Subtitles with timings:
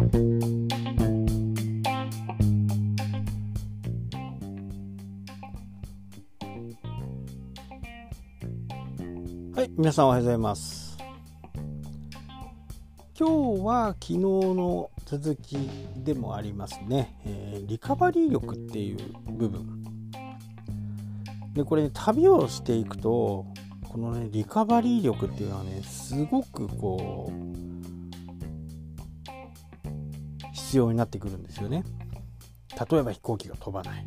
[0.00, 0.06] は
[9.62, 10.96] い皆さんおはようございます。
[13.18, 15.68] 今日は昨日の続き
[15.98, 18.96] でもありますね、えー、リカバリー力っていう
[19.30, 19.84] 部分。
[21.52, 23.44] でこれ、ね、旅をしていくと
[23.86, 27.69] このねリカバリー力っていうのはねすごくこう
[30.70, 31.82] 必要になってくるんですよね。
[32.88, 34.06] 例えば飛行機が飛ばない。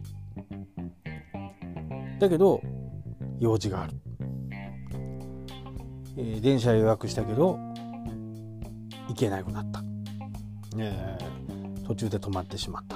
[2.21, 2.61] だけど
[3.37, 3.93] 用事がある、
[6.15, 7.59] えー、電車予約したけど
[9.09, 9.83] 行けなくなった、
[10.77, 12.95] えー、途中で止まってしまった。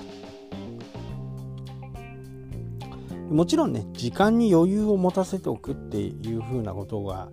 [3.30, 7.28] もちろんね時間に余裕を持たせておくっていうふうなことが、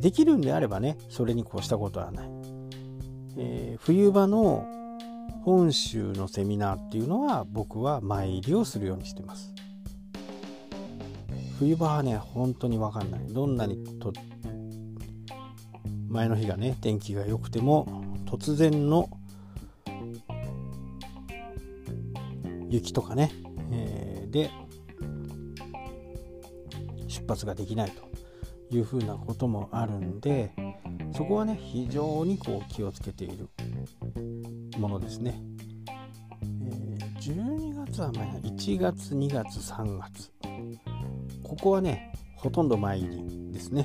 [0.00, 2.30] できるんであればねそれに越したことはない、
[3.38, 4.77] えー、冬場の
[5.48, 9.54] 本州のセミナーっていうのは僕は前入りをするようにしてます。
[11.58, 13.26] 冬場はね本当に分かんない。
[13.28, 14.12] どんなにと
[16.10, 19.08] 前の日がね天気が良くても突然の
[22.68, 23.32] 雪とかね、
[23.72, 24.50] えー、で
[27.06, 30.52] 出発ができないというふうなこともあるんで
[31.16, 33.48] そこはね非常にこう気をつけている。
[34.78, 35.40] ものですね。
[36.42, 40.30] えー、12月は前1月2月3月
[41.42, 43.84] ここはねほとんど前入りですね。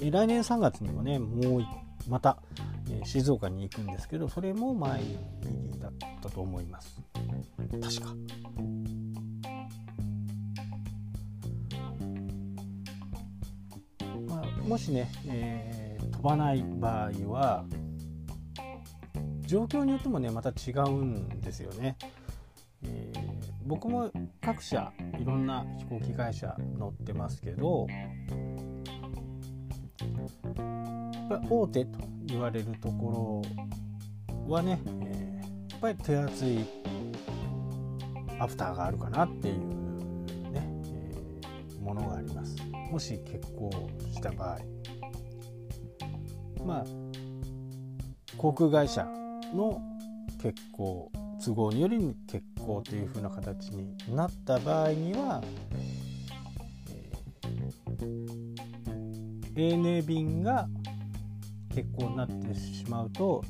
[0.00, 1.64] え来年3月にもねもう
[2.08, 2.38] また、
[2.90, 5.18] え静岡に行くんですけどそれも前入
[5.72, 7.00] りだったと思います
[7.82, 8.14] 確か。
[14.28, 17.64] まあ、もしね、えー、飛ばない場合は
[19.46, 21.96] 状況によってもねまた違うんですよね。
[22.84, 23.20] えー、
[23.66, 27.86] 僕も各社いろんな飛行機会社乗ってますけど
[31.48, 33.42] 大手と言われるとこ
[34.46, 36.64] ろはね、えー、やっぱり手厚い
[38.38, 39.54] アフターがあるかなっていう
[40.52, 42.56] ね、えー、ものがあります
[42.90, 43.70] もし欠航
[44.12, 44.58] した場合
[46.64, 46.84] まあ
[48.36, 49.06] 航空会社
[49.56, 49.80] の
[50.42, 51.10] 欠航
[51.44, 55.42] 都合により欠航というふうな形になった場合には、
[56.90, 60.68] えー、ANA 便が
[61.70, 63.44] 欠航になってしまうと、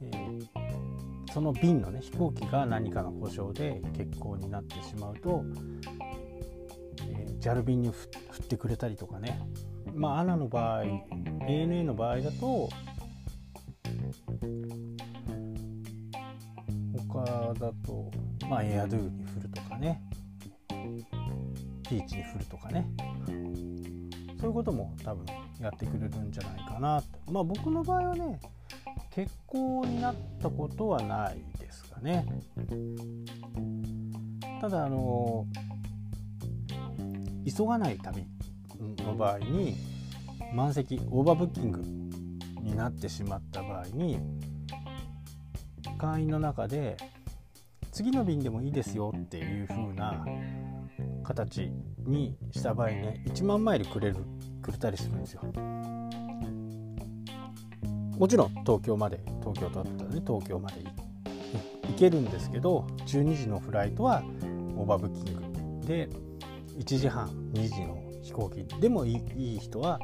[0.00, 5.44] えー、その便のね飛行機が何かの故障で欠航になってしまうと、
[7.08, 8.08] えー、JAL 便に振
[8.42, 9.40] ってくれたりとかね。
[9.94, 12.68] まあ ANA の場合 ANA の場合だと
[17.24, 18.10] 他だと
[18.48, 20.02] まあエアドゥに振るとかね。
[21.88, 22.86] ピーチに振るとかね。
[24.40, 25.26] そういうことも多分
[25.60, 28.40] やってくれるんじゃないかなとまあ僕の場合はね
[29.10, 32.26] 結婚になったことはないですかね。
[34.60, 35.46] ただあの
[37.44, 38.24] 急がない旅
[39.04, 39.74] の場合に
[40.54, 41.82] 満席オーバーブッキング
[42.62, 44.18] になってしまった場合に
[46.00, 46.96] 会員の中で
[47.92, 50.24] 次の便でもいいですよっていう風な
[51.22, 51.70] 形
[52.06, 54.16] にした場合ね1万マイルくれる
[54.62, 55.42] くれたりするんですよ。
[58.16, 60.82] もちろん東京まで東京だったらね東京まで
[61.88, 64.22] 行けるんですけど12時のフライトは
[64.76, 65.86] オーバーブッキング。
[65.86, 66.08] で
[66.78, 70.00] 1時半2時の飛行機でもいい人は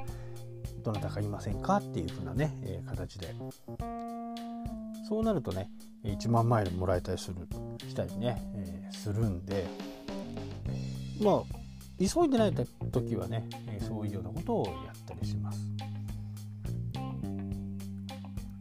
[0.82, 3.34] どなたかいませんかっていう風なね、えー、形で
[5.06, 5.70] そうなるとね
[6.04, 7.36] 1万マイルもらえたりする
[7.88, 9.66] したりね、えー、するんで
[11.22, 11.42] まあ
[11.98, 12.54] 急いでない
[12.92, 13.48] 時はね、
[13.88, 15.60] そういうようなことをやったりします。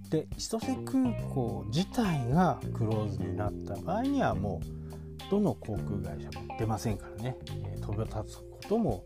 [0.10, 7.36] で千歳空港自体がクローズになった場合にはもうどの航空会社も出ませんからね、
[7.82, 9.04] 飛び立つことも、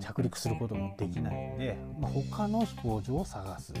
[0.00, 3.72] 着陸することもできないんで、まあ、他の飛行場を探す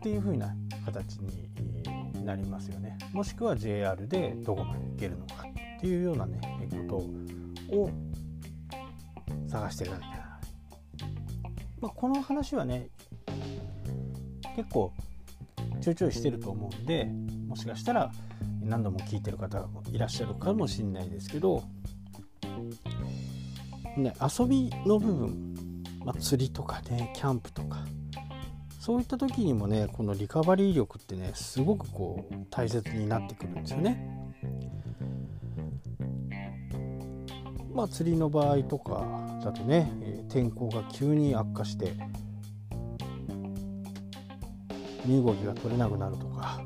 [0.00, 0.56] っていう風な
[0.86, 2.96] 形になりますよね。
[3.12, 5.44] もしくは JR でどこまで行けるのか
[5.78, 6.40] っていうようなね
[6.88, 7.04] こ
[7.68, 7.90] とを
[9.46, 10.28] 探していかなきゃならない、
[11.80, 12.88] まあ、この話はね
[14.56, 14.92] 結構
[15.82, 17.10] ちょいちょいしてると思うんで
[17.46, 18.10] もしかしたら
[18.62, 21.62] 何度も聞いてる方もいらっしゃるかもしれないですけど、
[23.96, 25.54] ね、遊びの部分、
[26.04, 27.84] まあ、釣りとかねキャンプとか
[28.80, 34.16] そういった時にもねこのリカバリー力ってねすごくこう大切になってくるんですよね。
[37.74, 39.04] まあ釣りの場合とか
[39.44, 39.90] だとね、
[40.28, 41.92] 天候が急に悪化して
[45.04, 46.60] 身動きが取れなくなるとか、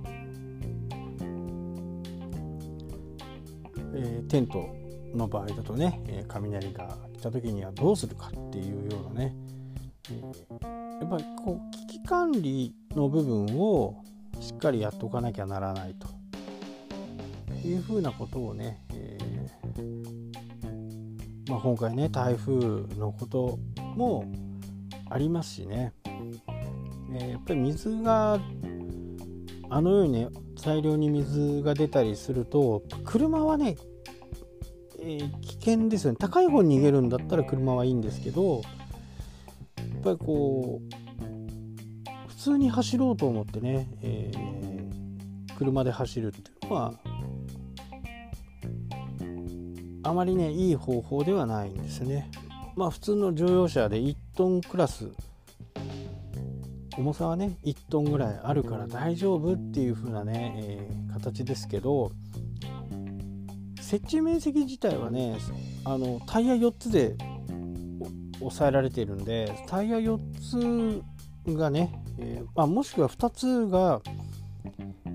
[3.94, 4.74] えー、テント
[5.14, 9.36] の場合だとね、え雷が来た時にはどうするかっていうようなね、
[11.00, 14.02] やっぱりこう管理の部分を
[14.40, 16.08] しっかりやっておかなきゃならないと。
[17.66, 22.52] いうふうなことをね、えー、まあ、今回ね台風
[22.98, 23.58] のこと
[23.96, 24.30] も
[25.08, 25.94] ありますしね、
[27.14, 28.38] えー、やっぱり水が
[29.70, 30.28] あのようにね
[30.62, 33.76] 大量に水が出たりすると車はね
[35.06, 36.16] えー、危険ですよね。
[36.18, 38.62] 高い方に逃げるんだったら車はいいんですけど
[39.76, 41.03] やっぱりこう
[42.44, 46.92] 通に走ろうと思ってね、えー、車で走るっていうのは
[50.02, 52.30] あまりねいい方法ではないんですね。
[52.76, 55.08] まあ普通の乗用車で1トンクラス
[56.98, 62.12] 重さはね1トンぐらいあるから大丈夫っていう風なね、えー、形ですけど
[63.80, 65.38] 設置面積自体はね
[65.86, 67.16] あのタイヤ4つで
[68.40, 71.02] 抑えられているんでタイヤ4つ
[71.56, 74.00] がね、えー、まあ、もしくは2つが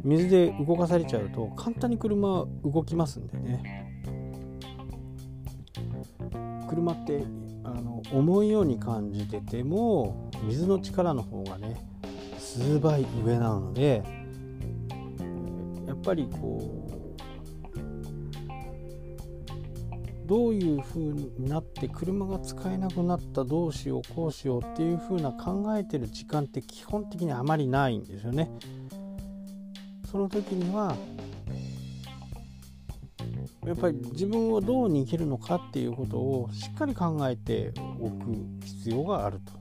[0.04, 3.90] 水で動かされちゃうと簡単に車動きますんでね。
[6.70, 7.24] 車って
[7.64, 11.76] あの重いように感じてても水の力の方がね
[12.38, 14.04] 数倍上なので
[15.88, 16.99] やっぱりこう
[20.30, 28.48] どういう風になって車が使えなくなったどうしようこうしようっていう風な考えてる時間って基本的にあまりないんですよね。
[30.12, 30.96] その時には
[33.66, 39.54] やっぱり自分をどう逃げるのかっていうことをしっかり考えておく必要があると。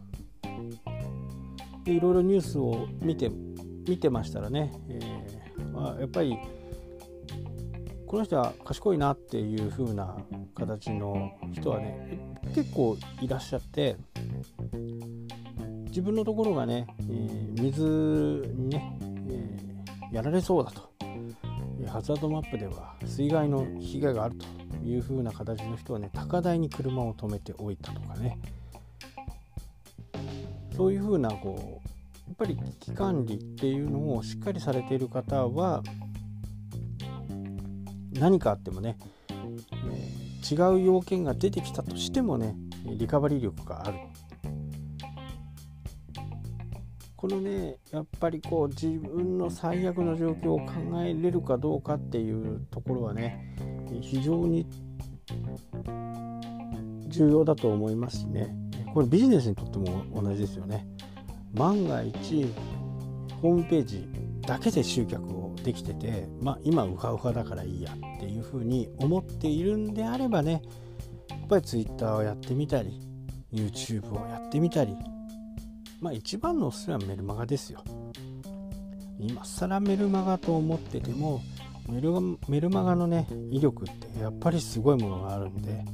[1.84, 3.30] でいろいろニュースを見て
[3.88, 6.36] 見てましたらね、えーまあ、やっぱり
[8.08, 10.16] この人は賢いなっていう風な
[10.54, 12.18] 形の人はね
[12.54, 13.96] 結構いらっしゃって
[15.88, 17.82] 自分のところがね、えー、水
[18.56, 20.88] にね、えー、やられそうだと。
[21.86, 24.46] ハザードマップでは水害の被害があると
[24.84, 28.38] いう風な形の人はね高台に車を止めておいたとかね。
[30.74, 31.88] そういう風なこう
[32.28, 35.82] やっぱり危機管理っていうのをしっかりされている方は
[38.18, 38.96] 何かあってもね、
[39.28, 42.54] えー、違う要件が出てきたとしてもね
[42.84, 43.98] リカバリー力がある。
[47.16, 50.72] このねやっぱりこう自分の最悪の状況を考
[51.02, 53.56] えれるかどうかっていうところはね
[54.00, 54.68] 非常に
[57.08, 58.54] 重要だと思いますしね。
[58.94, 60.86] これビジネスにとっても同じですよね。
[61.54, 62.46] 万が一
[63.42, 64.08] ホームページ
[64.42, 70.62] だけで集客をできてて、まあ、今ウハウハだからいいやっていうふうに思っているんであればね
[71.30, 73.00] やっぱり Twitter をやってみたり
[73.52, 74.94] YouTube をやってみたり
[76.00, 77.82] まあ一番のおすすめはメルマガですよ。
[79.18, 81.42] 今更メルマガと思ってても
[81.88, 82.12] メル
[82.48, 85.84] メルマガのね威力ってやっぱりすごいものがあるんで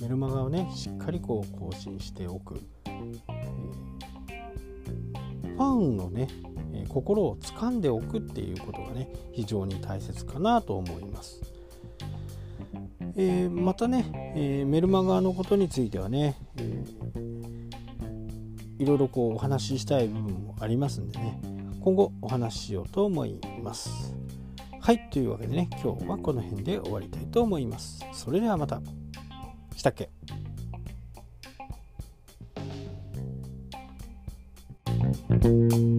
[0.00, 2.90] メルマガをねしっかりこう更新しておく、え、
[5.56, 6.28] ファンのね
[6.86, 11.42] 心を掴んでおくっていうことがね非常に大切かなと思います。
[13.16, 21.40] えー、またね、えー、メルマガのことについてはね、えー、いろいろこうお話ししたい部分もありますんでね
[21.80, 24.14] 今後お話ししようと思います。
[24.80, 28.04] はいというわけでね今日はこの辺で終わりたいと思います。
[28.12, 28.80] それではまた。
[29.74, 30.10] したっけ？
[35.28, 35.95] うん